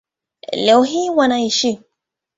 [0.53, 1.81] Leo hii wanaishi